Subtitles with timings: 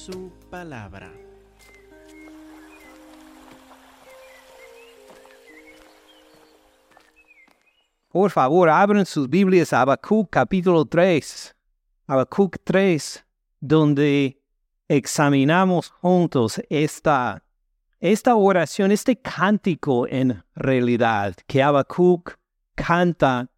[0.00, 1.12] su palabra.
[8.08, 11.54] Por favor, abran sus Biblias a Habacuc capítulo 3.
[12.06, 13.24] Habacuc 3,
[13.60, 14.40] donde
[14.88, 17.44] examinamos juntos esta,
[18.00, 22.36] esta oración, este cántico en realidad que Habacuc
[22.74, 23.50] canta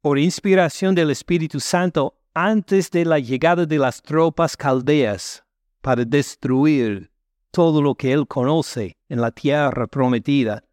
[0.00, 5.43] por inspiración del Espíritu Santo antes de la llegada de las tropas caldeas
[5.84, 7.10] para destruir
[7.50, 10.64] todo lo que él conoce en la tierra prometida.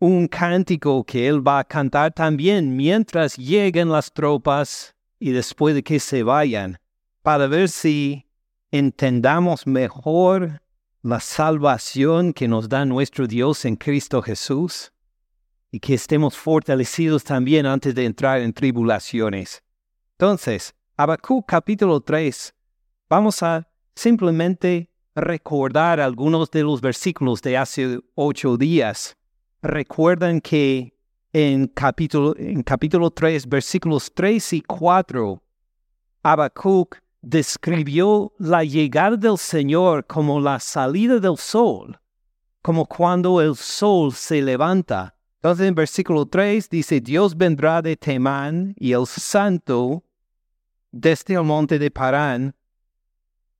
[0.00, 5.84] Un cántico que él va a cantar también mientras lleguen las tropas y después de
[5.84, 6.76] que se vayan,
[7.22, 8.26] para ver si
[8.72, 10.60] entendamos mejor
[11.02, 14.92] la salvación que nos da nuestro Dios en Cristo Jesús
[15.70, 19.62] y que estemos fortalecidos también antes de entrar en tribulaciones.
[20.14, 22.52] Entonces, Habacuc capítulo 3,
[23.08, 23.67] vamos a
[23.98, 29.16] simplemente recordar algunos de los versículos de hace ocho días.
[29.60, 30.94] Recuerdan que
[31.32, 35.42] en capítulo, en capítulo 3, versículos 3 y 4,
[36.22, 41.98] Habacuc describió la llegada del Señor como la salida del sol,
[42.62, 45.16] como cuando el sol se levanta.
[45.36, 50.04] Entonces en versículo 3 dice, Dios vendrá de Temán y el santo
[50.92, 52.54] desde el monte de Parán.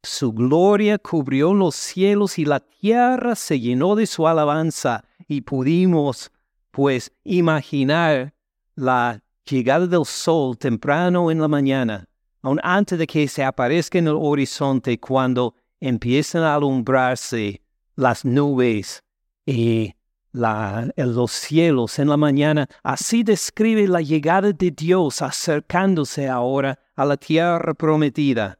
[0.03, 6.31] Su gloria cubrió los cielos y la tierra se llenó de su alabanza y pudimos,
[6.71, 8.33] pues, imaginar
[8.77, 12.09] la llegada del sol temprano en la mañana,
[12.43, 17.61] aun antes de que se aparezca en el horizonte cuando empiezan a alumbrarse
[17.97, 19.03] las nubes
[19.45, 19.95] y
[20.33, 22.69] la, los cielos en la mañana.
[22.83, 28.58] Así describe la llegada de Dios acercándose ahora a la tierra prometida.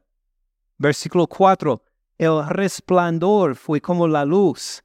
[0.79, 1.83] Versículo 4.
[2.17, 4.81] El resplandor fue como la luz.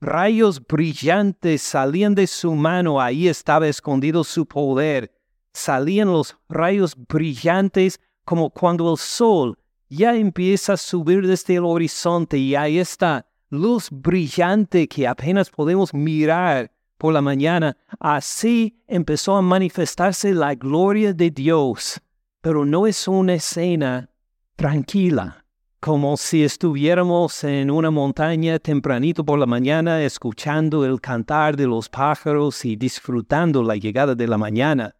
[0.00, 5.12] Rayos brillantes salían de su mano, ahí estaba escondido su poder.
[5.52, 9.56] Salían los rayos brillantes como cuando el sol
[9.88, 15.94] ya empieza a subir desde el horizonte y ahí está luz brillante que apenas podemos
[15.94, 17.76] mirar por la mañana.
[18.00, 22.00] Así empezó a manifestarse la gloria de Dios,
[22.40, 24.10] pero no es una escena
[24.56, 25.44] tranquila,
[25.80, 31.90] como si estuviéramos en una montaña tempranito por la mañana escuchando el cantar de los
[31.90, 34.96] pájaros y disfrutando la llegada de la mañana,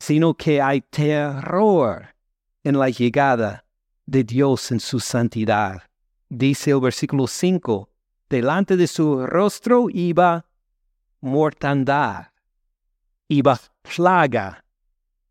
[0.00, 2.14] sino que hay terror
[2.64, 3.64] en la llegada
[4.06, 5.82] de Dios en su santidad.
[6.30, 7.90] Dice el versículo 5,
[8.30, 10.46] delante de su rostro iba
[11.20, 12.28] mortandad,
[13.28, 14.64] iba plaga,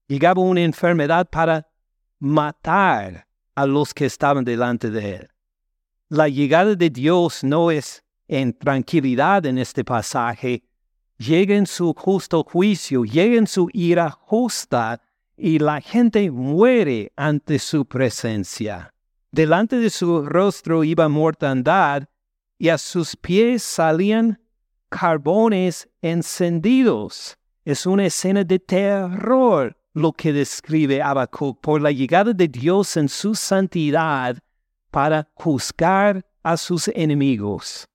[0.08, 1.68] llegaba una enfermedad para
[2.20, 3.27] matar
[3.58, 5.30] a los que estaban delante de él.
[6.10, 10.64] La llegada de Dios no es en tranquilidad en este pasaje,
[11.18, 15.02] llega en su justo juicio, llega en su ira justa
[15.36, 18.94] y la gente muere ante su presencia.
[19.32, 22.04] Delante de su rostro iba mortandad
[22.60, 24.40] y a sus pies salían
[24.90, 27.40] carbones encendidos.
[27.66, 33.10] Es una escena de terror lo que describe Habacuc por la llegada de Dios en
[33.10, 34.38] su santidad
[34.92, 37.88] para juzgar a sus enemigos.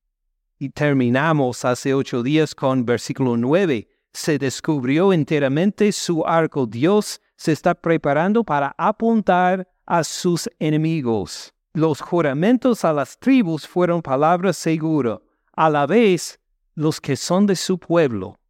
[0.58, 3.88] Y terminamos hace ocho días con versículo nueve.
[4.12, 6.66] Se descubrió enteramente su arco.
[6.66, 11.54] Dios se está preparando para apuntar a sus enemigos.
[11.72, 15.20] Los juramentos a las tribus fueron palabras seguras,
[15.52, 16.40] a la vez
[16.74, 18.40] los que son de su pueblo,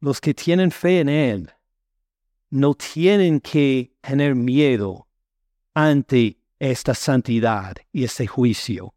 [0.00, 1.52] los que tienen fe en Él,
[2.52, 5.08] no tienen que tener miedo
[5.72, 8.94] ante esta santidad y este juicio,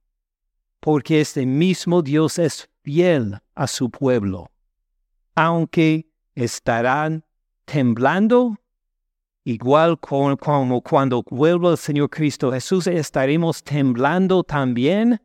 [0.81, 4.51] porque este mismo Dios es fiel a su pueblo,
[5.35, 7.23] aunque estarán
[7.63, 8.59] temblando
[9.47, 15.21] Igual como, cuando vuelva el Señor Cristo Jesús, estaremos temblando también.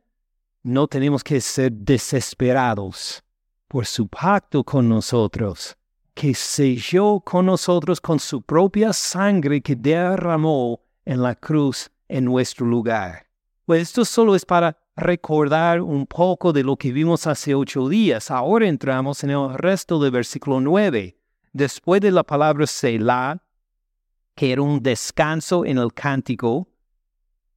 [0.61, 3.23] No tenemos que ser desesperados
[3.67, 5.75] por su pacto con nosotros,
[6.21, 12.63] que selló con nosotros con su propia sangre que derramó en la cruz en nuestro
[12.67, 13.25] lugar.
[13.65, 18.29] Pues esto solo es para recordar un poco de lo que vimos hace ocho días.
[18.29, 21.17] Ahora entramos en el resto del versículo nueve.
[21.53, 23.41] Después de la palabra Selah,
[24.35, 26.67] que era un descanso en el cántico,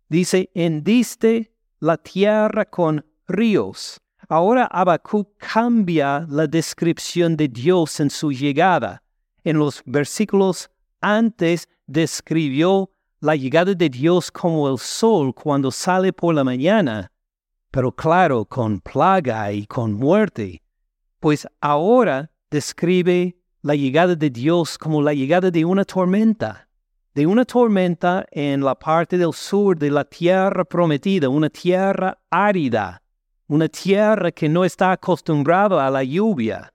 [0.08, 4.00] dice, hendiste la tierra con ríos.
[4.34, 9.00] Ahora Habacuc cambia la descripción de Dios en su llegada.
[9.44, 10.68] En los versículos
[11.00, 12.90] antes describió
[13.20, 17.12] la llegada de Dios como el sol cuando sale por la mañana,
[17.70, 20.64] pero claro, con plaga y con muerte,
[21.20, 26.68] pues ahora describe la llegada de Dios como la llegada de una tormenta,
[27.14, 33.00] de una tormenta en la parte del sur de la tierra prometida, una tierra árida,
[33.48, 36.72] una tierra que no está acostumbrada a la lluvia.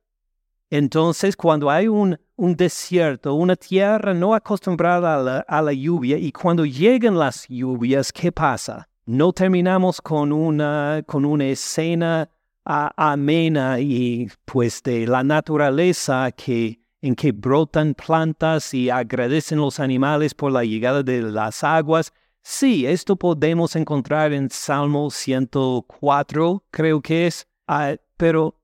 [0.70, 7.18] Entonces, cuando hay un, desierto, una tierra no acostumbrada a la, lluvia, y cuando llegan
[7.18, 8.88] las lluvias, ¿qué pasa?
[9.06, 12.30] No terminamos con una, con una escena
[12.64, 20.36] amena y pues de la naturaleza que, en que brotan plantas y agradecen los animales
[20.36, 22.14] por la llegada de las aguas.
[22.52, 28.60] Sí, esto podemos encontrar en Salmo 104, creo que es, ah, pero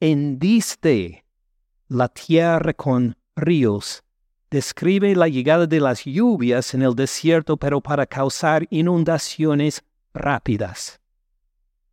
[0.00, 1.24] diste
[1.86, 4.02] la tierra con ríos.
[4.50, 11.00] Describe la llegada de las lluvias en el desierto, pero para causar inundaciones rápidas,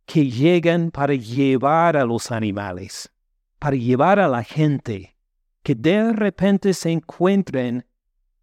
[0.06, 3.12] que llegan para llevar a los animales,
[3.60, 5.16] para llevar a la gente,
[5.62, 7.86] que de repente se encuentren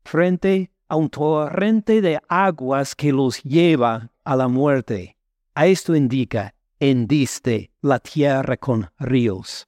[0.05, 5.17] frente a un torrente de aguas que los lleva a la muerte.
[5.53, 9.67] A esto indica, hendiste la tierra con ríos.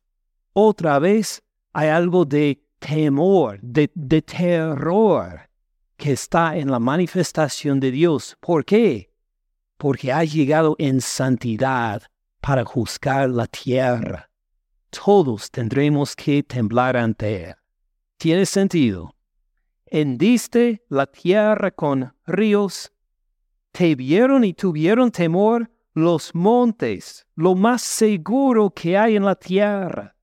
[0.53, 1.43] Otra vez,
[1.73, 3.87] hay algo de temor, de,
[4.21, 5.49] terror
[5.95, 8.37] que está en la manifestación de Dios.
[8.39, 9.11] ¿Por qué?
[9.77, 12.03] Porque ha llegado en santidad
[12.41, 14.29] para juzgar la tierra.
[14.89, 17.55] Todos tendremos que temblar ante Él.
[18.17, 19.16] ¿Tiene sentido?
[19.89, 22.92] Hendiste la tierra con ríos.
[23.72, 30.18] Te vieron y tuvieron temor los montes, lo más seguro que hay en la tierra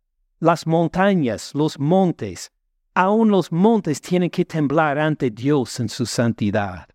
[0.44, 2.52] las montañas, los montes,
[2.94, 6.86] aun los montes tienen que temblar ante Dios en su santidad.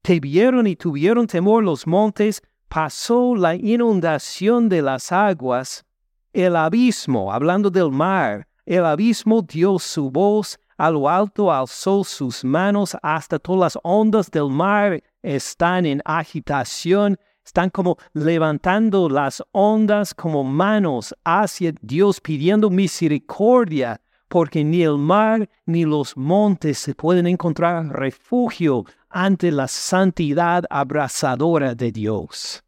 [0.00, 5.84] Te vieron y tuvieron temor los montes, pasó la inundación de las aguas,
[6.32, 12.96] el abismo, hablando del mar, el abismo dio su voz, a alto alzó sus manos,
[13.02, 20.42] hasta todas las ondas del mar están en agitación, están como levantando las ondas como
[20.42, 27.86] manos hacia Dios pidiendo misericordia, porque ni el mar ni los montes se pueden encontrar
[27.86, 32.64] refugio ante la santidad abrazadora de Dios.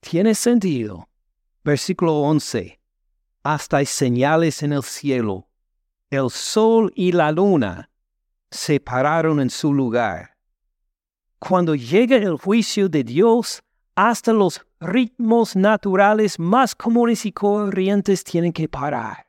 [0.00, 1.08] ¿Tiene sentido?
[1.62, 2.80] Versículo 11.
[3.44, 5.46] Hasta hay señales en el cielo.
[6.14, 7.90] El sol y la luna
[8.48, 10.36] se pararon en su lugar.
[11.40, 13.60] Cuando llega el juicio de Dios,
[13.96, 19.26] hasta los ritmos naturales más comunes y corrientes tienen que parar.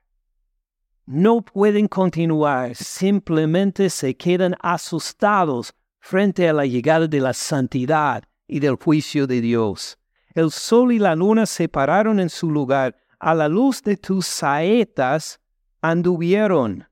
[1.07, 8.59] No pueden continuar, simplemente se quedan asustados frente a la llegada de la santidad y
[8.59, 9.97] del juicio de Dios.
[10.35, 14.27] El sol y la luna se pararon en su lugar, a la luz de tus
[14.27, 15.39] saetas
[15.81, 16.87] anduvieron.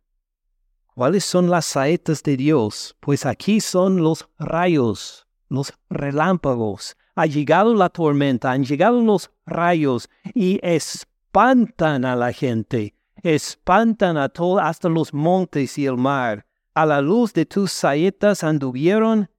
[0.95, 2.95] ¿Cuáles son las saetas de Dios?
[2.99, 10.09] Pues aquí son los rayos, los relámpagos, ha llegado la tormenta, han llegado los rayos
[10.33, 16.45] y espantan a la gente, espantan a todo, hasta los montes y el mar.
[16.73, 19.29] A la luz de tus saetas anduvieron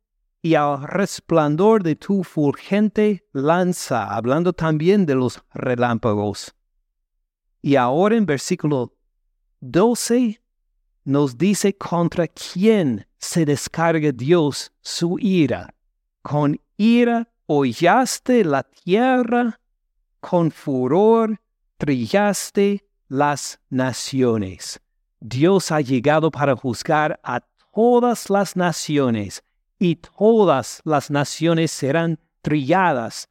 [0.41, 6.55] y al resplandor de tu fulgente lanza, hablando también de los relámpagos.
[7.61, 8.95] Y ahora en versículo
[9.67, 10.43] 12
[11.05, 15.75] nos dice contra quién se descarga Dios su ira.
[16.21, 19.59] Con ira hollaste la tierra,
[20.21, 21.41] con furor
[21.79, 24.81] trillaste las naciones.
[25.21, 27.41] Dios ha llegado para juzgar a
[27.73, 29.43] todas las naciones,
[29.79, 33.31] y todas las naciones serán trilladas,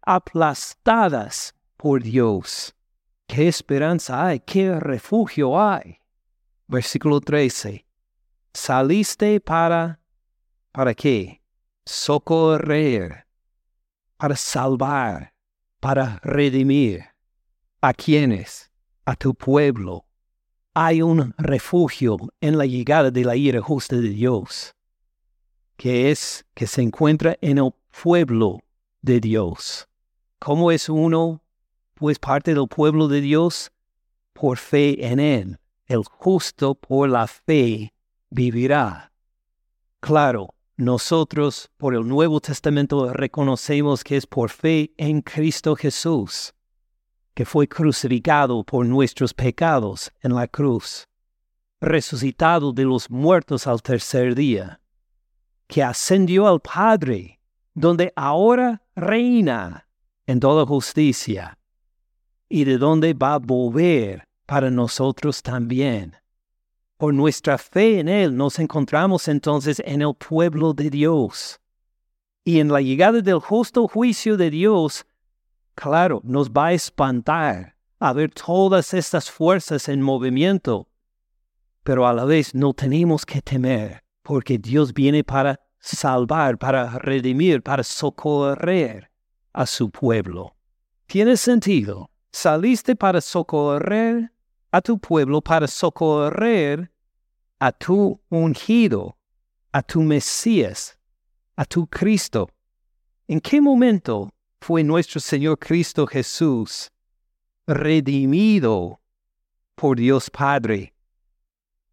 [0.00, 2.74] aplastadas por Dios.
[3.26, 4.40] ¿Qué esperanza hay?
[4.40, 5.98] ¿Qué refugio hay?
[6.68, 7.84] Versículo 13.
[8.52, 10.00] Saliste para...
[10.72, 11.40] ¿Para qué?
[11.84, 13.24] Socorrer
[14.24, 15.34] para salvar,
[15.80, 17.04] para redimir.
[17.82, 18.70] ¿A quienes?
[19.04, 20.06] A tu pueblo.
[20.72, 24.74] Hay un refugio en la llegada de la ira justa de Dios,
[25.76, 27.70] que es que se encuentra en el
[28.02, 28.60] pueblo
[29.02, 29.86] de Dios.
[30.38, 31.43] ¿Cómo es uno,
[32.04, 33.72] pues parte del pueblo de Dios?
[34.34, 35.58] Por fe en Él.
[35.86, 37.94] El justo por la fe
[38.28, 39.10] vivirá.
[40.00, 46.52] Claro, nosotros por el Nuevo Testamento reconocemos que es por fe en Cristo Jesús,
[47.32, 51.08] que fue crucificado por nuestros pecados en la cruz,
[51.80, 54.78] resucitado de los muertos al tercer día.
[55.66, 57.40] que ascendió al Padre,
[57.72, 59.88] donde ahora reina
[60.26, 61.58] en toda justicia,
[62.48, 66.16] y de donde va a volver para nosotros también.
[66.96, 71.60] Por nuestra fe en Él nos encontramos entonces en el pueblo de Dios.
[72.44, 75.06] Y en la llegada del justo juicio de Dios,
[75.74, 80.88] claro, nos va a espantar a ver todas estas fuerzas en movimiento.
[81.82, 87.62] Pero a la vez no tenemos que temer, porque Dios viene para salvar, para redimir,
[87.62, 89.10] para socorrer
[89.52, 90.54] a su pueblo.
[91.06, 92.10] ¿Tiene sentido?
[92.34, 94.32] Saliste para socorrer
[94.72, 96.90] a tu pueblo, para socorrer
[97.60, 99.16] a tu ungido,
[99.72, 100.98] a tu Mesías,
[101.56, 102.50] a tu Cristo.
[103.28, 106.90] ¿En qué momento fue nuestro Señor Cristo Jesús
[107.68, 109.00] redimido
[109.76, 110.92] por Dios Padre?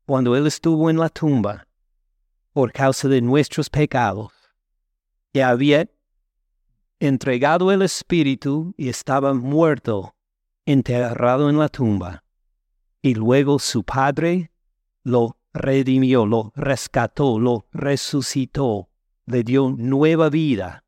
[0.07, 1.67] Cuando Él estuvo en la tumba
[2.51, 4.33] por causa de nuestros pecados
[5.33, 5.87] y había
[6.99, 10.15] entregado el Espíritu y estaba muerto,
[10.65, 12.23] enterrado en la tumba.
[13.01, 14.51] Y luego su Padre
[15.03, 18.91] lo redimió, lo rescató, lo resucitó
[19.25, 20.83] le dio nueva vida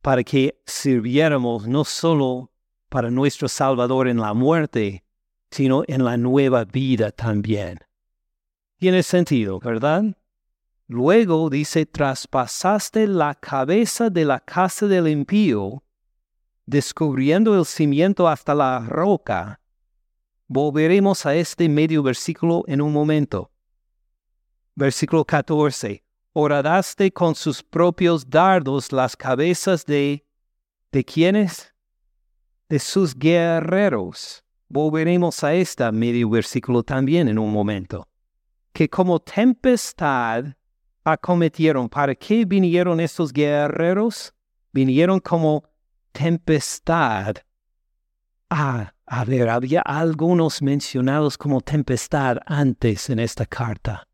[0.00, 2.52] para que sirviéramos no solo
[2.88, 5.04] para nuestro Salvador en la muerte,
[5.50, 7.80] sino en la nueva vida también.
[8.78, 10.04] Tiene sentido, ¿verdad?
[10.86, 15.82] Luego dice, traspasaste la cabeza de la casa del impío,
[16.66, 19.60] descubriendo el cimiento hasta la roca.
[20.48, 23.50] Volveremos a este medio versículo en un momento.
[24.74, 26.06] Versículo 14
[26.38, 30.22] horadaste con sus propios dardos las cabezas de...
[30.92, 31.72] ¿De quiénes?
[32.68, 34.44] De sus guerreros.
[34.68, 38.06] Volveremos a este medio versículo también en un momento.
[38.74, 40.44] Que como tempestad
[41.04, 41.88] acometieron.
[41.88, 44.34] ¿Para qué vinieron estos guerreros?
[44.72, 45.64] Vinieron como
[46.18, 47.36] tempestad.
[48.50, 54.06] Ah, a ver, había algunos mencionados como tempestad antes en esta carta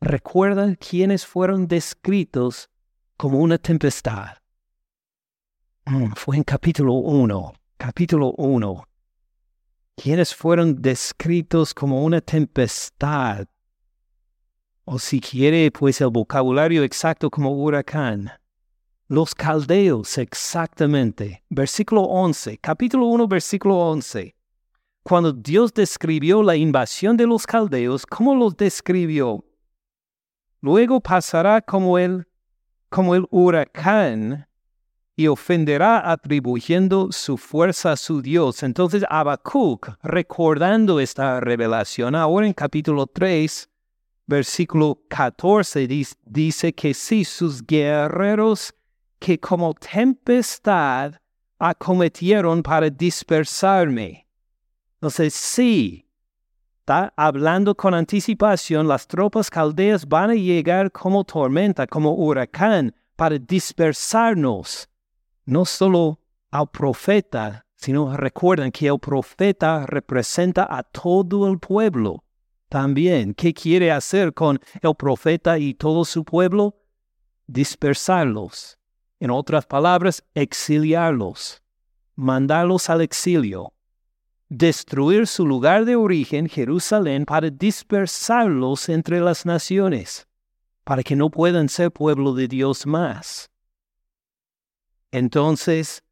[0.00, 2.68] recuerdan quiénes fueron descritos
[3.16, 4.38] como una tempestad.
[5.86, 8.84] Mm, fue en capítulo 1, capítulo 1.
[9.96, 13.46] Quienes fueron descritos como una tempestad.
[14.84, 18.30] O si quiere, pues el vocabulario exacto como huracán.
[19.10, 21.42] Los caldeos, exactamente.
[21.48, 24.36] Versículo 11, capítulo 1, versículo 11.
[25.02, 29.46] Cuando Dios describió la invasión de los caldeos, ¿cómo los describió?
[30.60, 32.28] Luego pasará como el,
[32.90, 34.46] como el huracán
[35.16, 38.62] y ofenderá atribuyendo su fuerza a su Dios.
[38.62, 43.70] Entonces Habacuc, recordando esta revelación, ahora en capítulo 3,
[44.26, 45.88] versículo 14,
[46.26, 48.74] dice que sí, sus guerreros
[49.18, 51.14] que como tempestad
[51.58, 54.26] acometieron para dispersarme.
[54.94, 56.08] Entonces sí,
[56.80, 63.38] está hablando con anticipación, las tropas caldeas van a llegar como tormenta, como huracán, para
[63.38, 64.88] dispersarnos.
[65.44, 66.20] No solo
[66.50, 72.24] al profeta, sino recuerden que el profeta representa a todo el pueblo.
[72.68, 76.76] También, ¿qué quiere hacer con el profeta y todo su pueblo?
[77.46, 78.77] Dispersarlos.
[79.20, 81.62] En otras palabras, exiliarlos,
[82.14, 83.72] mandarlos al exilio
[84.48, 90.26] destruir su lugar de origen, Jerusalén, para dispersarlos entre las naciones,
[90.84, 93.50] para que no puedan ser pueblo de Dios más.
[95.10, 96.02] Entonces,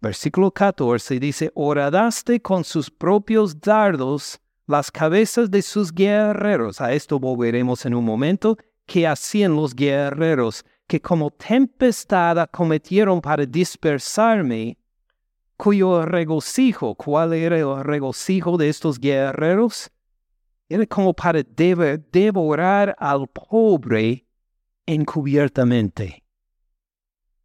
[0.00, 6.80] versículo 14 dice, horadaste con sus propios dardos las cabezas de sus guerreros.
[6.80, 8.56] A esto volveremos en un momento.
[8.86, 10.64] que hacían los guerreros?
[10.86, 14.78] Que como tempestad acometieron para dispersarme
[15.56, 19.90] cuyo regocijo, ¿cuál era el regocijo de estos guerreros?
[20.68, 24.26] Era como para devorar al pobre
[24.86, 26.22] encubiertamente.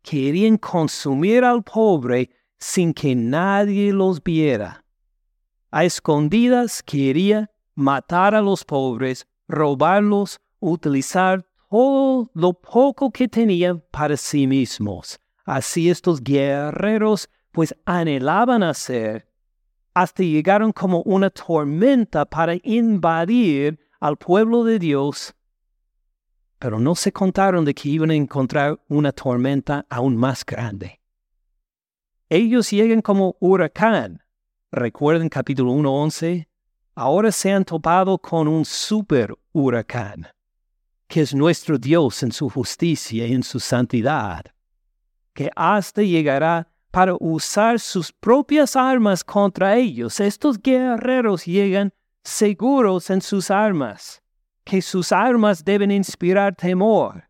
[0.02, 4.84] Querían consumir al pobre sin que nadie los viera.
[5.72, 14.18] A escondidas quería matar a los pobres, robarlos, utilizar todo lo poco que tenían para
[14.18, 15.18] sí mismos.
[15.46, 19.28] Así estos guerreros pues anhelaban hacer,
[19.94, 25.34] hasta llegaron como una tormenta para invadir al pueblo de Dios,
[26.60, 31.00] pero no se contaron de que iban a encontrar una tormenta aún más grande.
[32.30, 34.22] Ellos llegan como huracán.
[34.72, 36.48] Recuerden capítulo 1.11.
[36.96, 40.28] Ahora se han topado con un super huracán
[41.12, 44.46] que es nuestro Dios en su justicia y en su santidad,
[45.34, 50.22] que hasta llegará para usar sus propias armas contra ellos.
[50.22, 54.24] Estos guerreros llegan seguros en sus armas,
[54.64, 57.28] que sus armas deben inspirar temor.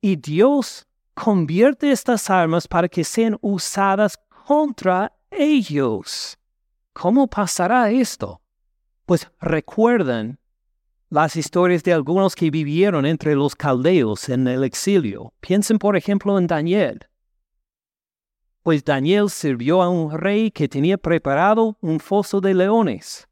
[0.00, 6.38] Y Dios convierte estas armas para que sean usadas contra ellos.
[6.92, 8.40] ¿Cómo pasará esto?
[9.04, 10.38] Pues recuerdan
[11.10, 15.32] las historias de algunos que vivieron entre los caldeos en el exilio.
[15.40, 17.06] Piensen por ejemplo en Daniel.
[18.62, 23.28] Pues Daniel sirvió a un rey que tenía preparado un foso de leones.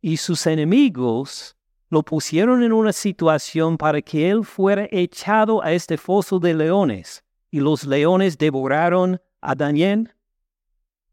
[0.00, 1.56] Y sus enemigos
[1.90, 7.22] lo pusieron en una situación para que él fuera echado a este foso de leones.
[7.50, 10.14] ¿Y los leones devoraron a Daniel?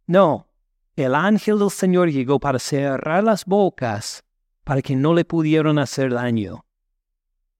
[0.07, 0.47] No,
[0.95, 4.23] el ángel del Señor llegó para cerrar las bocas
[4.63, 6.65] para que no le pudieran hacer daño.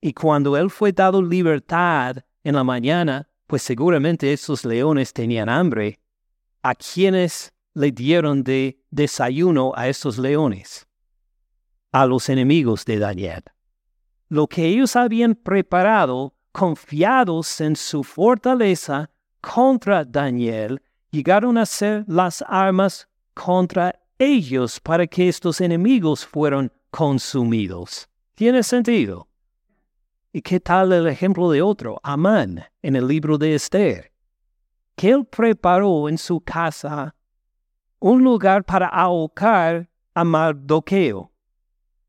[0.02, 6.00] Y cuando él fue dado libertad en la mañana, pues seguramente esos leones tenían hambre,
[6.62, 10.88] ¿a quienes le dieron de desayuno a esos leones?
[11.92, 13.44] A los enemigos de Daniel.
[14.30, 19.10] Lo que ellos habían preparado, confiados en su fortaleza
[19.42, 20.82] contra Daniel,
[21.12, 28.08] llegaron a ser las armas contra ellos para que estos enemigos fueran consumidos.
[28.36, 29.28] ¿Tiene sentido?
[30.32, 34.12] ¿Y qué tal el ejemplo de otro, Amán, en el libro de Esther?
[34.96, 37.16] Que él preparó en su casa
[38.00, 41.32] un lugar para ahorcar a Mardoqueo.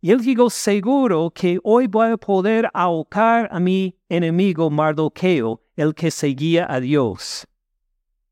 [0.03, 5.95] Y él llegó seguro que hoy voy a poder ahorcar a mi enemigo Mardoqueo, el
[5.95, 7.47] que seguía a Dios.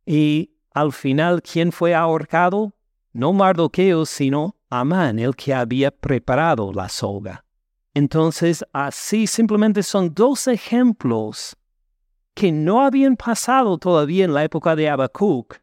[0.05, 2.75] Y al final, ¿quién fue ahorcado?
[3.15, 7.45] No Mardoqueo, sino Amán, el que había preparado la soga.
[7.93, 11.55] Entonces, así simplemente son dos ejemplos
[12.33, 15.59] que no habían pasado todavía en la época de Habacuc,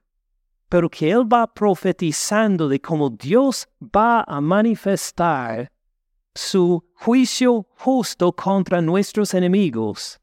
[0.70, 5.72] pero que él va profetizando de cómo Dios va a manifestar
[6.36, 10.20] su juicio justo contra nuestros enemigos,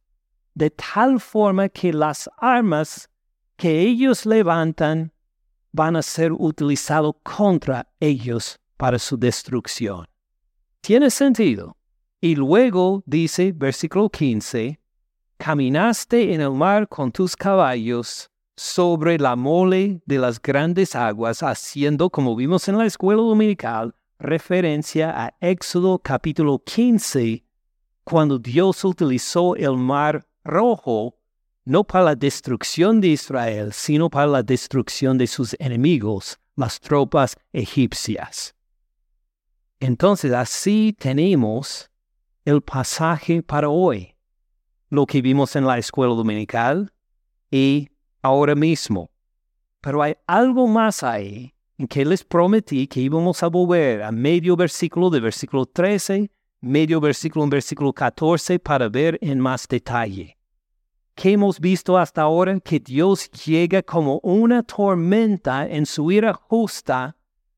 [0.55, 3.11] de tal forma que las armas
[3.57, 5.13] que ellos levantan
[5.73, 10.07] van a ser utilizados contra ellos para su destrucción.
[10.81, 11.77] Tiene sentido.
[12.21, 14.81] Y luego dice, versículo 15,
[15.37, 22.09] caminaste en el mar con tus caballos sobre la mole de las grandes aguas, haciendo,
[22.09, 27.45] como vimos en la escuela dominical, referencia a Éxodo capítulo 15,
[28.03, 31.17] cuando Dios utilizó el mar rojo
[31.67, 37.37] no para la destrucción de Israel, sino para la destrucción de sus enemigos, las tropas
[37.53, 38.56] egipcias.
[39.87, 41.89] Entonces así tenemos
[42.45, 44.17] el pasaje para hoy,
[44.89, 46.93] lo que vimos en la escuela dominical
[47.53, 47.89] y
[48.21, 49.13] ahora mismo.
[49.81, 54.57] Pero hay algo más ahí en que les prometí que íbamos a volver a medio
[54.57, 60.37] versículo de versículo 13, medio versículo en versículo 14 para ver en más detalle.
[61.15, 67.16] Que hemos visto hasta ahora que Dios llega como una tormenta en su ira justa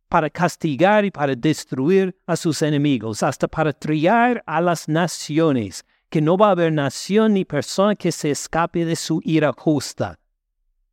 [0.09, 6.21] para castigar y para destruir a sus enemigos, hasta para triar a las naciones, que
[6.21, 10.19] no va a haber nación ni persona que se escape de su ira justa.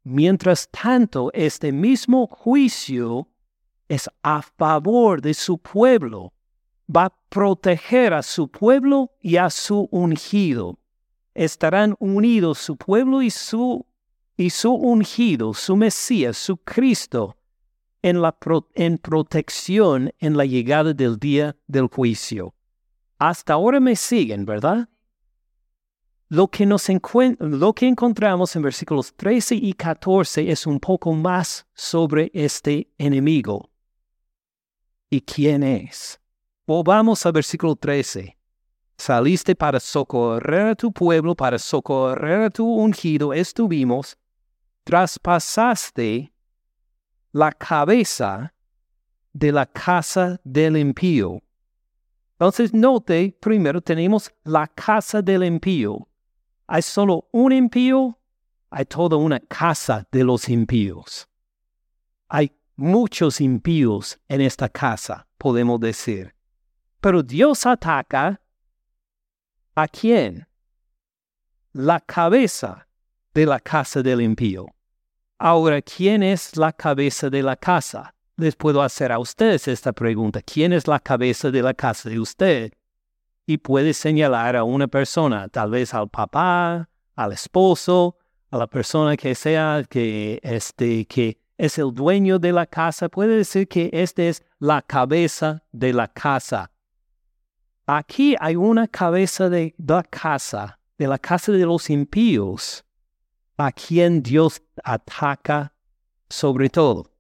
[0.04, 3.30] Mientras tanto, este mismo juicio
[3.88, 6.34] es a favor de su pueblo,
[6.94, 10.78] va a proteger a su pueblo y a su ungido
[11.36, 13.86] estarán unidos su pueblo y su,
[14.38, 17.38] y su ungido, su Mesías, su Cristo,
[18.06, 18.38] en, la
[18.76, 22.54] en protección en la llegada del día del juicio.
[23.18, 24.88] Hasta ahora me siguen, ¿verdad?
[26.28, 26.88] Lo que, nos
[27.40, 33.72] lo que encontramos en versículos 13 y 14 es un poco más sobre este enemigo.
[35.10, 36.20] ¿Y quién es?
[36.68, 38.38] Volvamos al versículo 13.
[38.98, 44.16] Saliste para socorrer a tu pueblo, para socorrer a tu ungido, estuvimos.
[44.84, 46.35] Traspasaste
[47.36, 48.54] la cabeza
[49.34, 51.42] de la casa del impío.
[52.40, 56.08] Entonces note, primero tenemos la casa del impío.
[56.66, 58.18] Hay solo un impío,
[58.70, 61.28] hay toda una casa de los impíos.
[62.30, 66.34] Hay muchos impíos en esta casa, podemos decir.
[67.02, 68.40] Pero Dios ataca
[69.76, 70.48] ¿A quién?
[71.74, 72.88] La cabeza
[73.34, 74.68] de la casa del impío.
[75.38, 78.14] Ahora, ¿quién es la cabeza de la casa?
[78.38, 80.42] Les puedo hacer a ustedes esta pregunta.
[80.42, 82.74] ¿Quién es la cabeza de la casa de usted?
[83.46, 88.18] y puede señalar a una persona, tal vez al papá, al esposo,
[88.50, 93.38] a la persona que sea que este que es el dueño de la casa, puede
[93.38, 96.72] decir que este es la cabeza de la casa.
[97.86, 102.84] Aquí hay una cabeza de la casa, de la casa de los impíos,
[103.58, 105.74] a quien Dios ataca
[106.30, 107.12] sobre todo.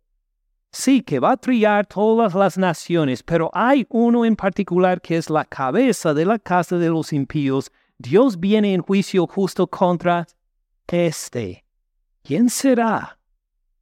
[0.71, 5.29] Sí, que va a trillar todas las naciones, pero hay uno en particular que es
[5.29, 7.71] la cabeza de la casa de los impíos.
[7.97, 10.27] Dios viene en juicio justo contra
[10.87, 11.63] este.
[12.23, 13.17] ¿Quién será?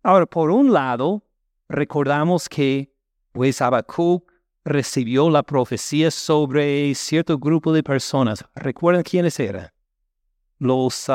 [0.03, 1.23] Ahora, por un lado,
[1.67, 2.93] recordamos que
[3.31, 4.31] pues Habacuc
[4.63, 8.45] recibió la profecía sobre cierto grupo de personas.
[8.53, 9.71] ¿Recuerdan quiénes eran?
[10.59, 11.09] Los,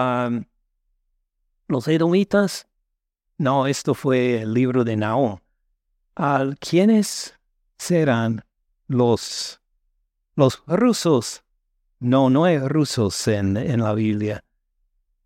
[1.68, 2.66] los edomitas.
[3.36, 5.40] No, esto fue el libro de Naón
[6.18, 7.38] al quiénes
[7.78, 8.44] serán
[8.88, 9.60] los,
[10.34, 11.44] los rusos.
[12.00, 14.44] No, no hay rusos en, en la Biblia.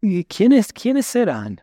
[0.02, 1.62] ¿Y quiénes, quiénes serán?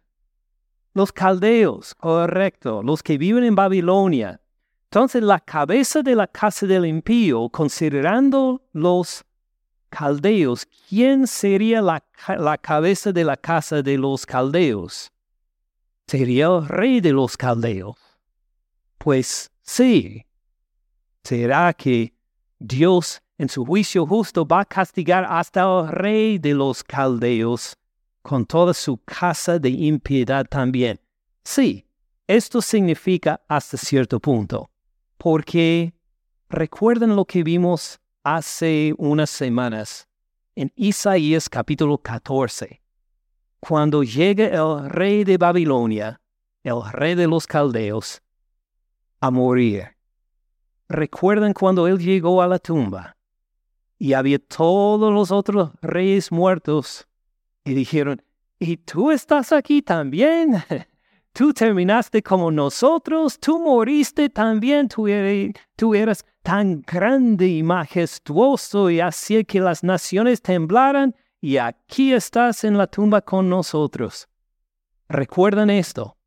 [0.95, 4.41] Los caldeos, correcto, los que viven en Babilonia.
[4.85, 9.23] Entonces la cabeza de la casa del impío, considerando los
[9.89, 12.03] caldeos, ¿quién sería la,
[12.37, 15.11] la cabeza de la casa de los caldeos?
[16.07, 17.95] Sería el rey de los caldeos.
[18.97, 20.25] Pues sí,
[21.23, 22.13] será que
[22.59, 27.75] Dios en su juicio justo va a castigar hasta el rey de los caldeos
[28.21, 30.99] con toda su casa de impiedad también.
[31.43, 31.85] Sí,
[32.27, 34.69] esto significa hasta cierto punto,
[35.17, 35.93] porque
[36.49, 40.07] recuerden lo que vimos hace unas semanas
[40.55, 42.81] en Isaías capítulo 14,
[43.59, 46.19] cuando llega el rey de Babilonia,
[46.63, 48.21] el rey de los caldeos,
[49.21, 49.95] a morir.
[50.89, 53.15] Recuerdan cuando él llegó a la tumba
[53.97, 57.07] y había todos los otros reyes muertos
[57.63, 58.21] y dijeron,
[58.59, 60.63] ¿y tú estás aquí también?
[61.31, 65.07] Tú terminaste como nosotros, tú moriste también, tú,
[65.75, 72.63] tú eras tan grande y majestuoso y hacía que las naciones temblaran y aquí estás
[72.63, 74.27] en la tumba con nosotros.
[75.07, 76.17] ¿Recuerdan esto?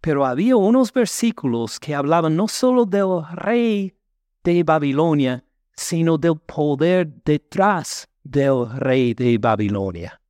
[0.00, 3.94] Pero había unos versículos que hablaban no solo del rey
[4.42, 5.44] de Babilonia,
[5.76, 10.22] sino del poder detrás del rey de Babilonia.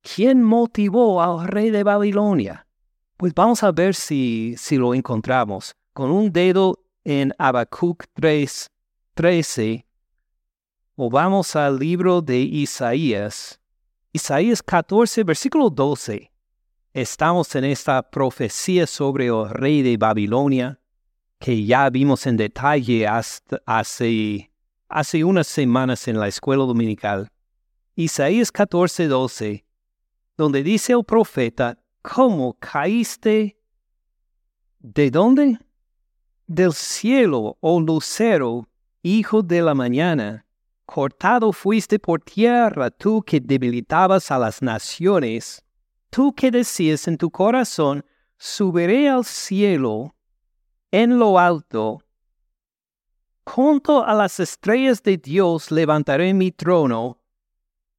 [0.00, 2.68] ¿Quién motivó al rey de Babilonia?
[3.16, 5.74] Pues vamos a ver si, si lo encontramos.
[5.92, 8.70] Con un dedo en Habacuc 3,
[9.14, 9.86] 13,
[10.96, 13.60] o vamos al libro de Isaías,
[14.12, 16.30] Isaías 14, versículo 12.
[16.92, 20.78] Estamos en esta profecía sobre el rey de Babilonia
[21.38, 24.50] que ya vimos en detalle hace,
[24.88, 27.28] hace unas semanas en la escuela dominical.
[27.96, 29.64] Isaías 14:12,
[30.36, 33.58] donde dice el profeta, ¿cómo caíste?
[34.78, 35.58] ¿De dónde?
[36.46, 38.68] Del cielo, oh lucero,
[39.02, 40.46] hijo de la mañana.
[40.86, 45.64] Cortado fuiste por tierra tú que debilitabas a las naciones.
[46.10, 48.04] Tú que decías en tu corazón,
[48.36, 50.14] subiré al cielo
[50.90, 52.04] en lo alto,
[53.44, 57.18] junto a las estrellas de Dios levantaré mi trono,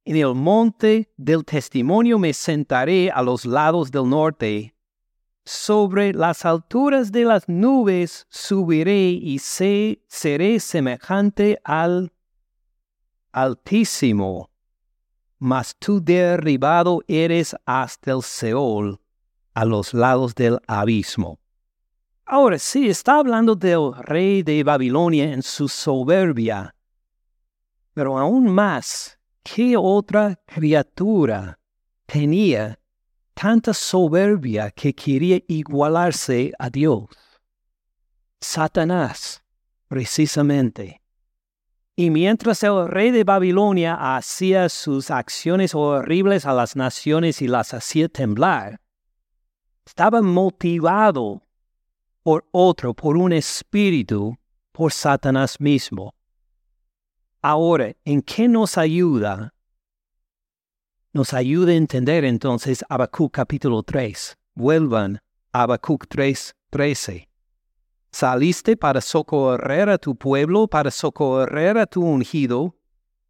[0.06, 4.75] en el monte del testimonio me sentaré a los lados del norte,
[5.46, 12.12] sobre las alturas de las nubes subiré y seré semejante al
[13.32, 14.50] Altísimo
[15.38, 18.98] mas tú derribado eres hasta el Seol,
[19.54, 21.38] a los lados del abismo.
[22.24, 26.74] Ahora sí, está hablando del rey de Babilonia en su soberbia,
[27.94, 31.58] pero aún más, ¿qué otra criatura
[32.06, 32.78] tenía
[33.36, 37.04] tanta soberbia que quería igualarse a Dios?
[38.40, 39.42] Satanás,
[39.88, 41.02] precisamente.
[41.94, 47.74] Y mientras el rey de Babilonia hacía sus acciones horribles a las naciones y las
[47.74, 48.80] hacía temblar,
[49.84, 51.42] estaba motivado
[52.22, 54.36] por otro, por un espíritu,
[54.72, 56.14] por Satanás mismo.
[57.42, 59.52] Ahora, ¿en qué nos ayuda?
[61.16, 64.36] Nos ayuda a entender entonces Habacuc capítulo 3.
[64.54, 65.18] Vuelvan
[65.50, 67.26] a Habacuc 3, 13.
[68.12, 72.76] Saliste para socorrer a tu pueblo, para socorrer a tu ungido.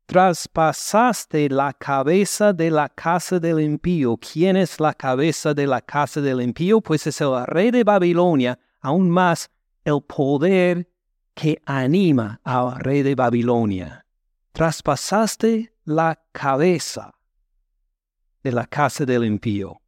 [0.06, 4.16] Traspasaste la cabeza de la casa del impío.
[4.16, 6.80] ¿Quién es la cabeza de la casa del impío?
[6.80, 9.48] Pues es el rey de Babilonia, aún más
[9.84, 10.88] el poder
[11.34, 14.04] que anima al rey de Babilonia.
[14.50, 17.15] traspasaste la cabeza
[18.46, 19.82] de la casa del impío.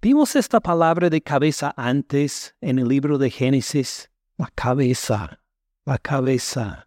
[0.00, 4.08] Vimos esta palabra de cabeza antes en el libro de Génesis.
[4.36, 5.40] La cabeza,
[5.84, 6.86] la cabeza.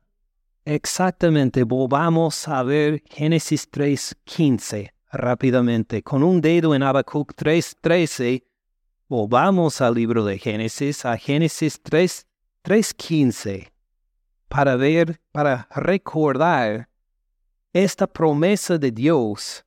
[0.63, 6.01] Exactamente, volvamos a ver Génesis 3.15 rápidamente.
[6.01, 8.45] Con un dedo en Habacuc 3.13,
[9.09, 13.69] volvamos al libro de Génesis, a Génesis 3.15,
[14.47, 16.87] para ver, para recordar
[17.73, 19.65] esta promesa de Dios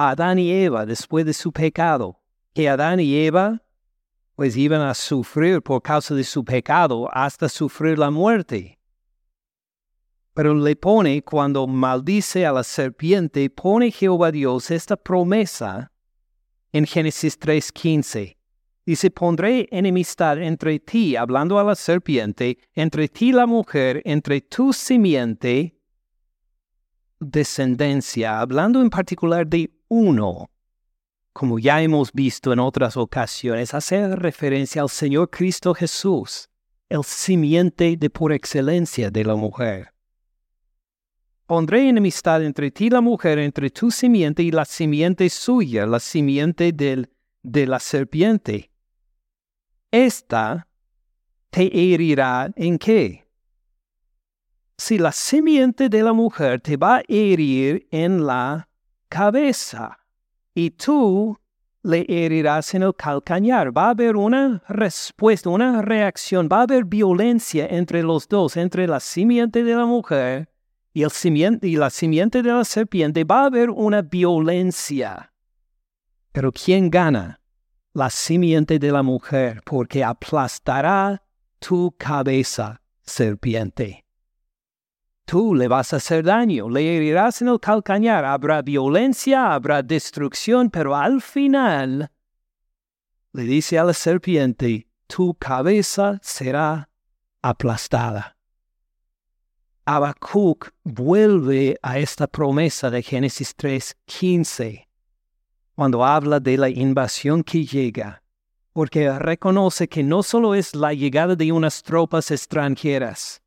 [0.00, 2.18] a Adán y Eva después de su pecado
[2.54, 3.62] que Adán y Eva
[4.34, 8.78] pues iban a sufrir por causa de su pecado hasta sufrir la muerte.
[10.32, 15.92] Pero le pone, cuando maldice a la serpiente, pone Jehová Dios esta promesa
[16.72, 18.38] en Génesis 3:15.
[18.86, 24.72] Dice, pondré enemistad entre ti, hablando a la serpiente, entre ti la mujer, entre tu
[24.72, 25.79] simiente,
[27.20, 30.50] descendencia, hablando en particular de uno
[31.32, 36.48] como ya hemos visto en otras ocasiones, hace referencia al Señor Cristo Jesús,
[36.88, 39.92] el simiente de por excelencia de la mujer.
[41.46, 46.72] Pondré enemistad entre ti la mujer, entre tu simiente y la simiente suya, la simiente
[46.72, 47.08] del,
[47.42, 48.70] de la serpiente.
[49.90, 50.68] Esta
[51.50, 53.26] te herirá en qué?
[54.80, 58.66] Si la simiente de la mujer te va a herir en la
[59.10, 59.98] cabeza
[60.54, 61.38] y tú
[61.82, 63.76] le herirás en el calcañar.
[63.76, 68.86] Va a haber una respuesta, una reacción, va a haber violencia entre los dos, entre
[68.86, 70.48] la simiente de la mujer
[70.94, 73.24] y, el simiente, y la simiente de la serpiente.
[73.24, 75.30] Va a haber una violencia.
[76.32, 77.38] Pero ¿quién gana?
[77.92, 81.22] La simiente de la mujer, porque aplastará
[81.58, 84.06] tu cabeza, serpiente
[85.30, 90.70] tú le vas a hacer daño, le herirás en el calcañar, habrá violencia, habrá destrucción,
[90.70, 92.10] pero al final
[93.32, 96.88] le dice a la serpiente, tu cabeza será
[97.42, 98.36] aplastada.
[99.84, 104.88] Habacuc vuelve a esta promesa de Génesis 3:15
[105.76, 108.20] cuando habla de la invasión que llega,
[108.72, 113.40] porque reconoce que no solo es la llegada de unas tropas extranjeras,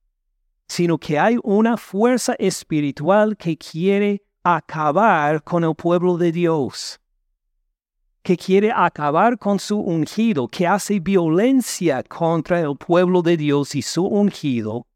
[0.73, 6.99] sino que hay una fuerza espiritual que quiere acabar con el pueblo de Dios,
[8.23, 13.83] que quiere acabar con su ungido, que hace violencia contra el pueblo de Dios y
[13.83, 14.87] su ungido.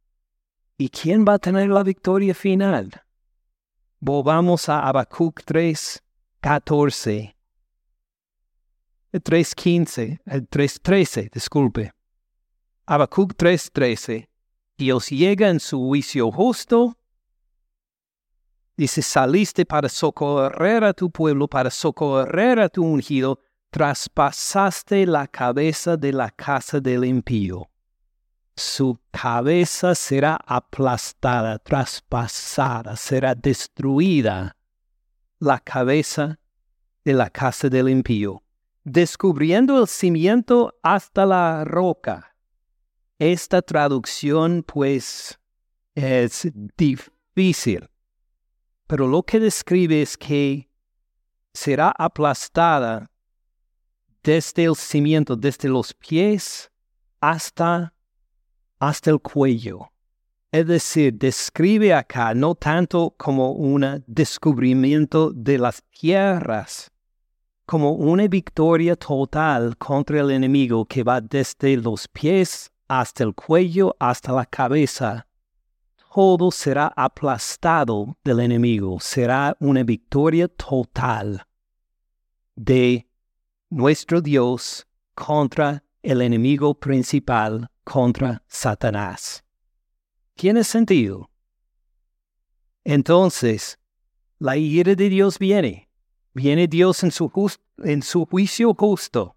[0.80, 2.90] ¿Y quién va a tener la victoria final?
[4.00, 6.02] Volvamos a Habacuc 3,
[6.42, 7.36] 14.
[9.14, 11.92] 3.15, 3.13, disculpe.
[12.88, 14.28] Habacuc 3.13.
[14.78, 16.96] Dios llega en su juicio justo.
[18.76, 23.40] Dice, saliste para socorrer a tu pueblo, para socorrer a tu ungido,
[23.72, 27.68] traspasaste la cabeza de la casa del impío.
[28.56, 34.56] Su cabeza será aplastada, traspasada, será destruida
[35.40, 36.40] la cabeza
[37.04, 38.44] de la casa del impío,
[38.84, 42.37] descubriendo el cimiento hasta la roca
[43.20, 45.40] esta traducción pues
[45.96, 47.90] es difícil,
[48.86, 50.70] pero lo que describe es que
[51.54, 53.10] será aplastada
[54.24, 56.70] desde el cimiento, desde los pies
[57.20, 57.94] hasta,
[58.80, 59.92] hasta el cuello.
[60.52, 66.92] Es decir, describe acá no tanto como un descubrimiento de las tierras,
[67.66, 73.96] como una victoria total contra el enemigo que va desde los pies hasta el cuello,
[74.00, 75.28] hasta la cabeza,
[76.18, 81.46] todo será aplastado del enemigo, será una victoria total
[82.56, 83.08] de
[83.70, 89.44] nuestro Dios contra el enemigo principal, contra Satanás.
[90.34, 91.30] ¿Tiene sentido?
[92.84, 93.78] Entonces,
[94.40, 95.88] la ira de Dios viene.
[96.34, 97.32] Viene Dios en su,
[97.84, 99.37] en su juicio justo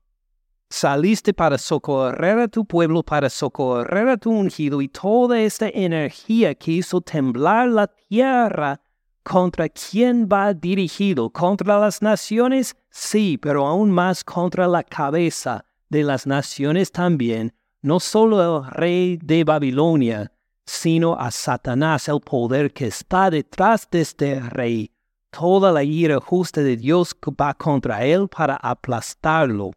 [0.73, 6.55] Saliste para socorrer a tu pueblo, para socorrer a tu ungido y toda esta energía
[6.55, 8.81] que hizo temblar la tierra,
[9.25, 11.29] ¿contra quién va dirigido?
[11.29, 12.77] ¿Contra las naciones?
[12.89, 17.53] Sí, pero aún más contra la cabeza de las naciones también,
[17.83, 20.33] no solo el rey de Babilonia,
[20.65, 24.93] sino a Satanás, el poder que está detrás de este rey.
[25.31, 29.73] Toda la ira justa de Dios va contra él para aplastarlo.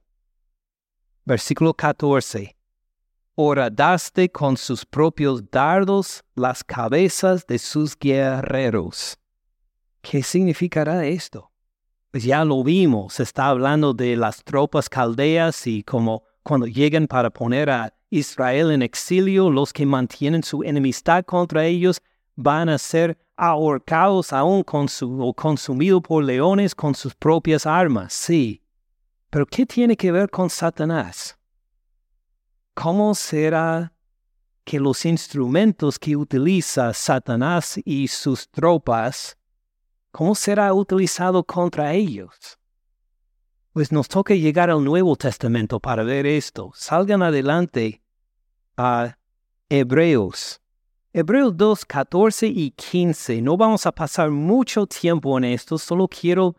[1.26, 2.54] Versículo 14.
[3.36, 9.18] Horadaste con sus propios dardos las cabezas de sus guerreros.
[10.02, 11.50] ¿Qué significará esto?
[12.12, 17.30] Pues ya lo vimos, está hablando de las tropas caldeas y como cuando llegan para
[17.30, 22.02] poner a Israel en exilio, los que mantienen su enemistad contra ellos
[22.36, 28.63] van a ser ahorcados aún o consumidos por leones con sus propias armas, sí.
[29.34, 31.40] Pero ¿qué tiene que ver con Satanás?
[32.76, 33.92] ¿Cómo será
[34.64, 39.36] que los instrumentos que utiliza Satanás y sus tropas,
[40.12, 42.60] cómo será utilizado contra ellos?
[43.72, 46.70] Pues nos toca llegar al Nuevo Testamento para ver esto.
[46.76, 48.04] Salgan adelante
[48.78, 49.18] a
[49.68, 50.62] Hebreos.
[51.12, 53.42] Hebreos 2, 14 y 15.
[53.42, 56.56] No vamos a pasar mucho tiempo en esto, solo quiero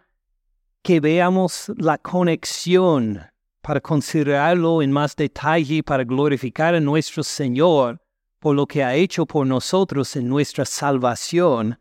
[0.85, 3.19] que veamos la conexión
[3.63, 7.99] para considerarlo en más detalle, para glorificar a nuestro Señor
[8.39, 11.79] por lo que ha hecho por nosotros en nuestra salvación.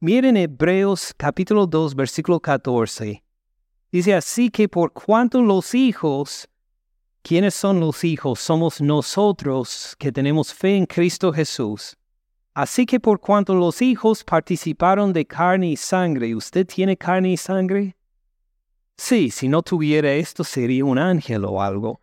[0.00, 3.22] Miren Hebreos capítulo 2, versículo 14.
[3.92, 6.48] Dice así que por cuanto los hijos,
[7.22, 8.40] ¿quiénes son los hijos?
[8.40, 11.96] Somos nosotros que tenemos fe en Cristo Jesús.
[12.52, 17.36] Así que por cuanto los hijos participaron de carne y sangre, ¿usted tiene carne y
[17.36, 17.94] sangre?
[19.02, 22.02] Sí, si no tuviera esto sería un ángel o algo.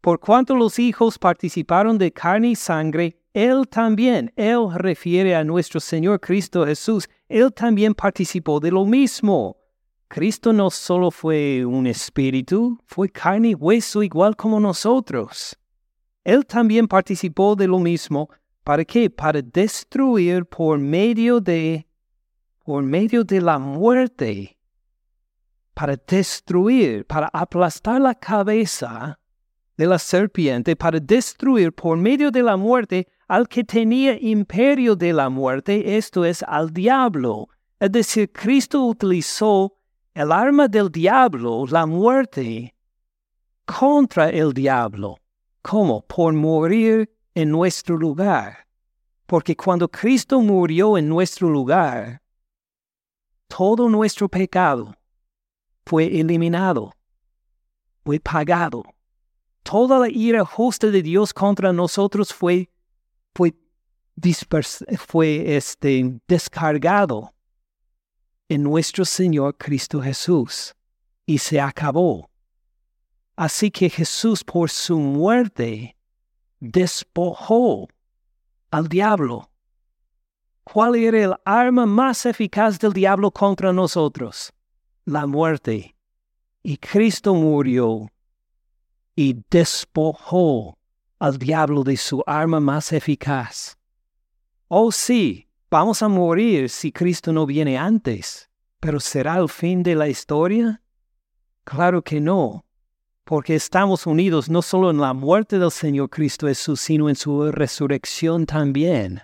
[0.00, 5.80] Por cuanto los hijos participaron de carne y sangre, Él también, Él refiere a nuestro
[5.80, 9.58] Señor Cristo Jesús, Él también participó de lo mismo.
[10.08, 15.58] Cristo no solo fue un espíritu, fue carne y hueso igual como nosotros.
[16.24, 18.30] Él también participó de lo mismo.
[18.64, 19.10] ¿Para qué?
[19.10, 21.86] Para destruir por medio de,
[22.64, 24.56] por medio de la muerte
[25.80, 29.18] para destruir, para aplastar la cabeza
[29.78, 35.14] de la serpiente, para destruir por medio de la muerte al que tenía imperio de
[35.14, 37.48] la muerte, esto es al diablo.
[37.78, 39.72] Es decir, Cristo utilizó
[40.12, 42.74] el arma del diablo, la muerte,
[43.64, 45.16] contra el diablo.
[45.62, 46.02] ¿Cómo?
[46.02, 48.66] Por morir en nuestro lugar.
[49.24, 52.20] Porque cuando Cristo murió en nuestro lugar,
[53.48, 54.94] todo nuestro pecado,
[55.86, 56.92] fue eliminado,
[58.04, 58.84] fue pagado.
[59.62, 62.70] Toda la ira justa de Dios contra nosotros fue,
[63.34, 63.54] fue,
[64.98, 67.32] fue este, descargado
[68.48, 70.74] en nuestro Señor Cristo Jesús
[71.26, 72.28] y se acabó.
[73.36, 75.96] Así que Jesús por su muerte
[76.58, 77.88] despojó
[78.70, 79.50] al diablo.
[80.64, 84.52] ¿Cuál era el arma más eficaz del diablo contra nosotros?
[85.10, 85.96] La muerte.
[86.62, 88.10] Y Cristo murió
[89.16, 90.78] y despojó
[91.18, 93.76] al diablo de su arma más eficaz.
[94.68, 99.94] Oh sí, vamos a morir si Cristo no viene antes, pero ¿será el fin de
[99.94, 100.82] la historia?
[101.64, 102.64] Claro que no,
[103.24, 107.50] porque estamos unidos no solo en la muerte del Señor Cristo Jesús, sino en su
[107.52, 109.22] resurrección también.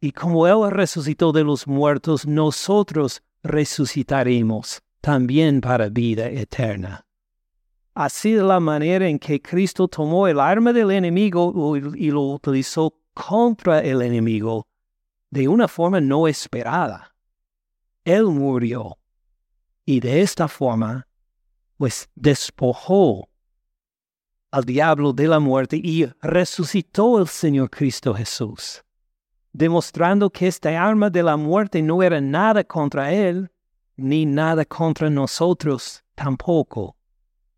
[0.00, 7.06] Y como Él resucitó de los muertos, nosotros resucitaremos también para vida eterna.
[7.94, 12.94] Así de la manera en que Cristo tomó el arma del enemigo y lo utilizó
[13.14, 14.66] contra el enemigo
[15.30, 17.14] de una forma no esperada.
[18.04, 18.98] Él murió
[19.84, 21.06] y de esta forma,
[21.76, 23.28] pues despojó
[24.50, 28.84] al diablo de la muerte y resucitó el Señor Cristo Jesús,
[29.52, 33.50] demostrando que esta arma de la muerte no era nada contra él,
[34.00, 36.96] ni nada contra nosotros tampoco.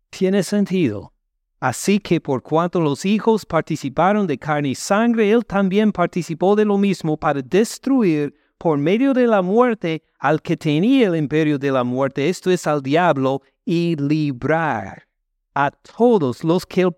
[0.09, 1.13] Tiene sentido.
[1.59, 6.65] Así que por cuanto los hijos participaron de carne y sangre, él también participó de
[6.65, 11.71] lo mismo para destruir por medio de la muerte al que tenía el imperio de
[11.71, 15.07] la muerte, esto es al diablo, y librar
[15.55, 16.89] a todos los que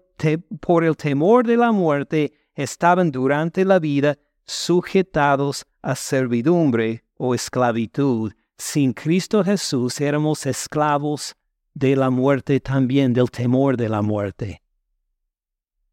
[0.60, 8.32] por el temor de la muerte estaban durante la vida sujetados a servidumbre o esclavitud
[8.58, 11.36] sin Cristo Jesús éramos esclavos
[11.74, 14.62] de la muerte también, del temor de la muerte.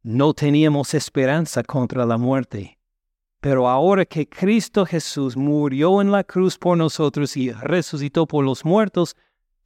[0.02, 2.78] No teníamos esperanza contra la muerte.
[3.40, 8.64] Pero ahora que Cristo Jesús murió en la cruz por nosotros y resucitó por los
[8.64, 9.16] muertos,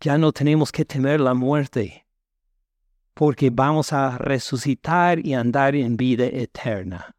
[0.00, 2.06] ya no tenemos que temer la muerte,
[3.12, 7.14] porque vamos a resucitar y andar en vida eterna.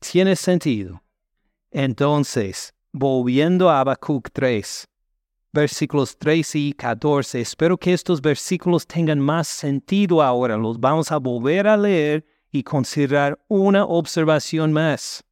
[0.00, 1.02] ¿Tiene sentido?
[1.70, 4.88] Entonces, volviendo a Habacuc 3,
[5.52, 7.40] versículos 13 y 14.
[7.40, 10.56] Espero que estos versículos tengan más sentido ahora.
[10.56, 15.24] Los vamos a volver a leer y considerar una observación más.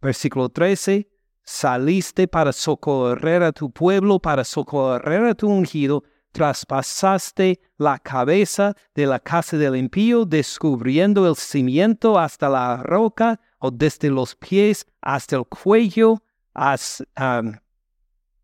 [0.00, 1.08] Versículo 13.
[1.44, 9.06] saliste para socorrer a tu pueblo, para socorrer a tu ungido, traspasaste la cabeza de
[9.06, 15.36] la casa del impío, descubriendo el cimiento hasta la roca, o desde los pies hasta
[15.36, 16.22] el cuello,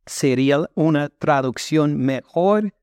[0.09, 2.74] sería una traducción mejor.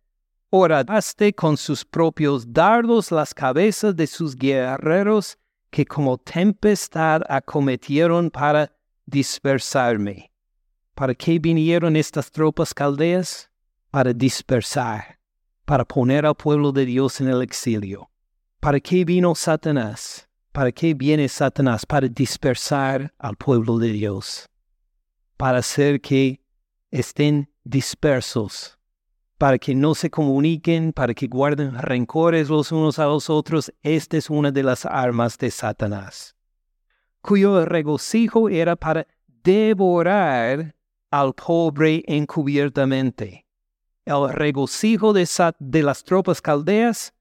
[0.50, 5.38] Oradaste con sus propios dardos las cabezas de sus guerreros
[5.70, 8.72] que como tempestad acometieron para
[9.06, 10.32] dispersarme.
[10.94, 13.50] ¿Para qué vinieron estas tropas caldeas?
[13.92, 15.20] Para dispersar,
[15.66, 18.10] para poner al pueblo de Dios en el exilio.
[18.62, 20.30] ¿Para qué vino Satanás?
[20.54, 21.86] ¿Para qué viene Satanás?
[21.86, 24.50] Para dispersar al pueblo de Dios.
[25.36, 26.40] Para hacer que
[26.96, 28.80] estén dispersos,
[29.38, 33.72] para que no se comuniquen, para que guarden rencores los unos a los otros.
[33.82, 36.36] Esta es una de las armas de Satanás,
[37.22, 39.06] cuyo regocijo era para
[39.44, 40.74] devorar
[41.12, 43.46] al pobre encubiertamente.
[44.06, 45.28] El regocijo de,
[45.60, 47.14] de las tropas caldeas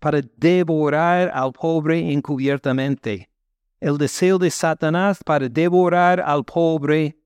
[0.00, 3.30] para devorar al pobre encubiertamente.
[3.78, 7.21] El deseo de Satanás para devorar al pobre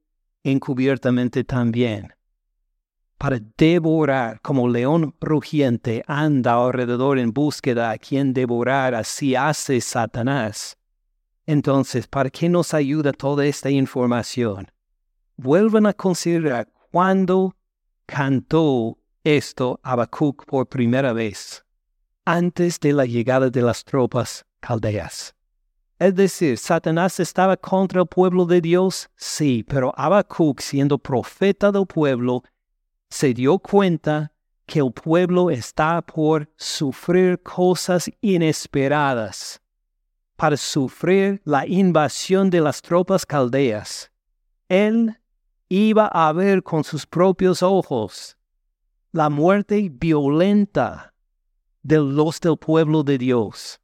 [0.50, 2.14] encubiertamente también.
[3.18, 10.76] Para devorar como león rugiente anda alrededor en búsqueda a quien devorar, así hace Satanás.
[11.46, 14.70] Entonces, ¿para qué nos ayuda toda esta información?
[15.36, 17.54] Vuelvan a considerar cuándo
[18.04, 21.64] cantó esto Habacuc por primera vez,
[22.24, 25.35] antes de la llegada de las tropas caldeas.
[25.98, 31.86] Es decir, Satanás estaba contra el pueblo de Dios, sí, pero Habacuc, siendo profeta del
[31.86, 32.42] pueblo,
[33.08, 34.30] se dio cuenta
[34.66, 39.62] que el pueblo está por sufrir cosas inesperadas,
[40.36, 44.12] para sufrir la invasión de las tropas caldeas.
[44.68, 45.18] Él
[45.70, 48.36] iba a ver con sus propios ojos
[49.12, 51.14] la muerte violenta
[51.82, 53.80] de los del pueblo de Dios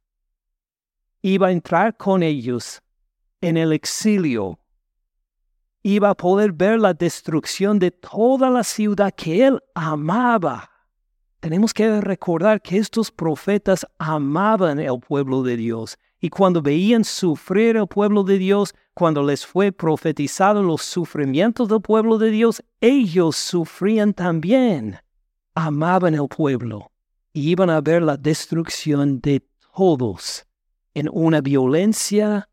[1.23, 2.81] iba a entrar con ellos
[3.39, 4.59] en el exilio.
[5.81, 10.69] Iba a poder ver la destrucción de toda la ciudad que él amaba.
[11.39, 17.77] Tenemos que recordar que estos profetas amaban el pueblo de Dios y cuando veían sufrir
[17.77, 23.37] el pueblo de Dios, cuando les fue profetizado los sufrimientos del pueblo de Dios, ellos
[23.37, 24.97] sufrían también.
[25.55, 26.91] Amaban el pueblo
[27.31, 29.45] y iban a ver la destrucción de
[29.75, 30.45] todos
[30.93, 32.49] en una violencia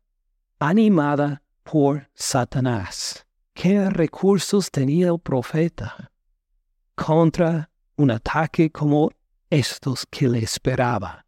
[0.59, 3.25] animada por Satanás.
[3.53, 6.11] ¿Qué recursos tenía el profeta
[6.95, 9.11] contra un ataque como
[9.49, 11.25] estos que le esperaba?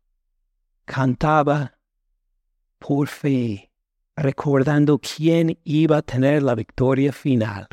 [0.86, 1.78] Cantaba
[2.80, 3.72] por fe,
[4.16, 7.68] recordando quién iba a tener la victoria final.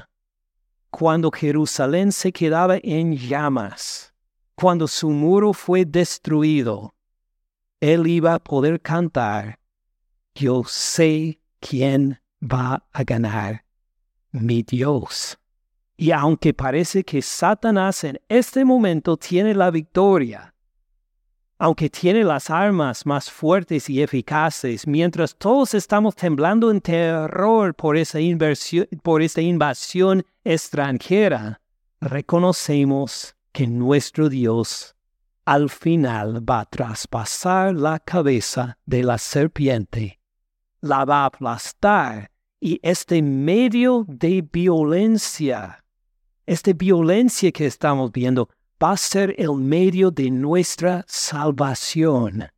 [0.90, 4.12] Cuando Jerusalén se quedaba en llamas,
[4.54, 6.94] cuando su muro fue destruido,
[7.80, 9.58] él iba a poder cantar,
[10.34, 13.64] yo sé quién va a ganar,
[14.32, 15.38] mi Dios.
[15.96, 20.54] Y aunque parece que Satanás en este momento tiene la victoria,
[21.58, 27.98] aunque tiene las armas más fuertes y eficaces, mientras todos estamos temblando en terror por
[27.98, 28.18] esa,
[29.02, 31.60] por esta invasión extranjera,
[32.00, 34.96] reconocemos que nuestro Dios
[35.44, 40.20] al final va a traspasar la cabeza de la serpiente,
[40.80, 42.30] la va a aplastar
[42.60, 45.84] y este medio de violencia,
[46.46, 48.48] esta violencia que estamos viendo,
[48.82, 52.48] va a ser el medio de nuestra salvación.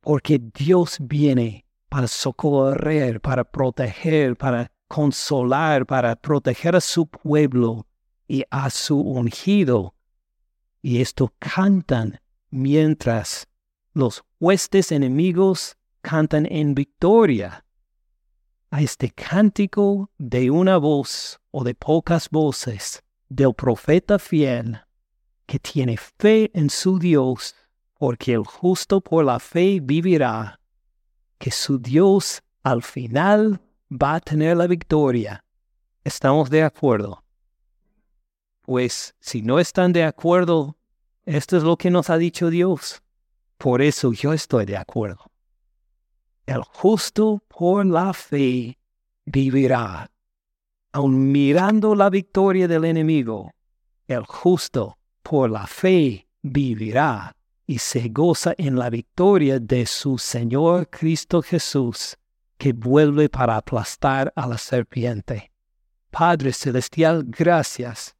[0.00, 7.86] Porque Dios viene para socorrer, para proteger, para consolar, para proteger a su pueblo
[8.28, 9.94] y a su ungido
[10.84, 12.20] y esto cantan
[12.50, 13.48] mientras
[13.94, 17.64] los huestes enemigos cantan en victoria.
[18.70, 24.78] A este cántico de una voz o de pocas voces del profeta fiel
[25.46, 27.56] que tiene fe en su Dios,
[27.98, 30.60] porque el justo por la fe vivirá,
[31.38, 33.58] que su Dios al final
[33.90, 35.42] va a tener la victoria.
[36.04, 37.23] ¿Estamos de acuerdo?
[38.64, 40.78] Pues si no están de acuerdo,
[41.26, 43.02] esto es lo que nos ha dicho Dios.
[43.58, 45.30] Por eso yo estoy de acuerdo.
[46.46, 48.78] El justo por la fe
[49.26, 50.10] vivirá.
[50.92, 53.50] Aun mirando la victoria del enemigo,
[54.06, 57.36] el justo por la fe vivirá
[57.66, 62.16] y se goza en la victoria de su Señor Cristo Jesús,
[62.56, 65.50] que vuelve para aplastar a la serpiente.
[66.10, 68.13] Padre Celestial, gracias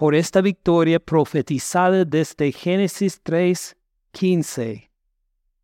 [0.00, 3.76] por esta victoria profetizada desde Génesis 3,
[4.12, 4.90] 15,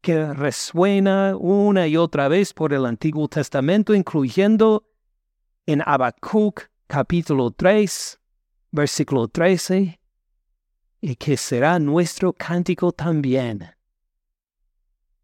[0.02, 4.90] que resuena una y otra vez por el Antiguo Testamento, incluyendo
[5.64, 8.20] en Habacuc capítulo 3,
[8.72, 9.98] versículo 13,
[11.00, 13.64] y que será nuestro cántico también,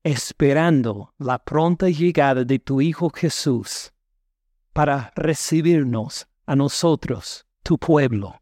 [0.03, 3.93] esperando la pronta llegada de tu Hijo Jesús
[4.73, 8.42] para recibirnos a nosotros, tu pueblo.